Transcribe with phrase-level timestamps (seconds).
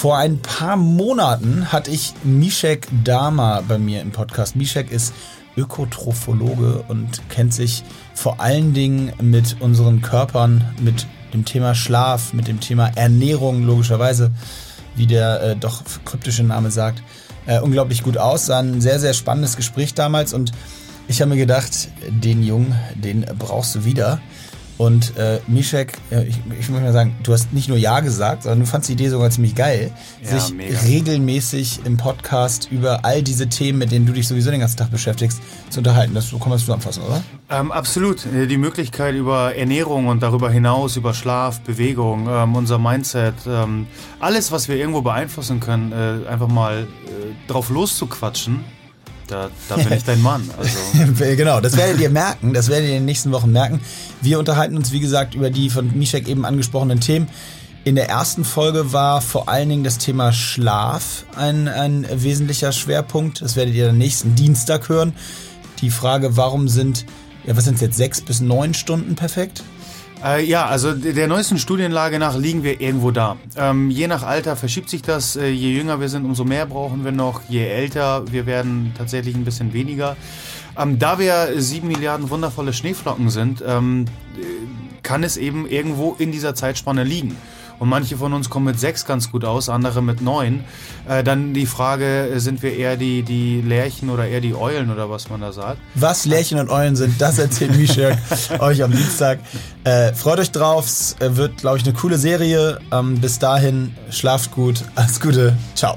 [0.00, 4.56] Vor ein paar Monaten hatte ich Mishek Dama bei mir im Podcast.
[4.56, 5.12] Mishek ist
[5.58, 7.84] Ökotrophologe und kennt sich
[8.14, 14.30] vor allen Dingen mit unseren Körpern, mit dem Thema Schlaf, mit dem Thema Ernährung logischerweise,
[14.96, 17.02] wie der äh, doch kryptische Name sagt,
[17.44, 18.48] äh, unglaublich gut aus.
[18.48, 20.52] War ein sehr, sehr spannendes Gespräch damals und
[21.08, 24.18] ich habe mir gedacht, den Jungen, den brauchst du wieder.
[24.80, 28.44] Und äh, Mishek, äh, ich, ich muss mal sagen, du hast nicht nur Ja gesagt,
[28.44, 29.90] sondern du fandst die Idee sogar ziemlich geil,
[30.22, 30.78] Ja, sich mega.
[30.80, 34.90] regelmäßig im Podcast über all diese Themen, mit denen du dich sowieso den ganzen Tag
[34.90, 36.14] beschäftigst, zu unterhalten.
[36.14, 37.22] Das so kann man zusammenfassen, oder?
[37.50, 38.24] Ähm, absolut.
[38.24, 43.86] Äh, Die Möglichkeit über Ernährung und darüber hinaus über Schlaf, Bewegung, ähm, unser Mindset, ähm,
[44.18, 48.64] alles, was wir irgendwo beeinflussen können, äh, einfach mal äh, drauf loszuquatschen,
[49.30, 50.48] da, da bin ich dein Mann.
[50.58, 50.78] Also,
[51.36, 53.80] genau, das werdet ihr merken, das werdet ihr in den nächsten Wochen merken.
[54.20, 57.28] Wir unterhalten uns, wie gesagt, über die von Mishek eben angesprochenen Themen.
[57.84, 63.40] In der ersten Folge war vor allen Dingen das Thema Schlaf ein, ein wesentlicher Schwerpunkt.
[63.40, 65.14] Das werdet ihr dann nächsten Dienstag hören.
[65.80, 67.06] Die Frage, warum sind,
[67.46, 69.62] ja, was sind es jetzt, sechs bis neun Stunden perfekt?
[70.24, 73.36] Äh, ja, also der neuesten Studienlage nach liegen wir irgendwo da.
[73.56, 75.36] Ähm, je nach Alter verschiebt sich das.
[75.36, 77.40] Äh, je jünger wir sind, umso mehr brauchen wir noch.
[77.48, 80.16] Je älter, wir werden tatsächlich ein bisschen weniger.
[80.78, 84.04] Ähm, da wir sieben Milliarden wundervolle Schneeflocken sind, ähm,
[84.36, 84.42] äh,
[85.02, 87.36] kann es eben irgendwo in dieser Zeitspanne liegen.
[87.80, 90.64] Und manche von uns kommen mit sechs ganz gut aus, andere mit neun.
[91.08, 95.10] Äh, dann die Frage, sind wir eher die, die Lerchen oder eher die Eulen oder
[95.10, 95.78] was man da sagt?
[95.94, 98.18] Was Lärchen und Eulen sind, das erzählt Mishek
[98.58, 99.40] euch am Dienstag.
[99.84, 102.78] Äh, freut euch drauf, es äh, wird, glaube ich, eine coole Serie.
[102.92, 105.96] Ähm, bis dahin, schlaft gut, alles Gute, ciao.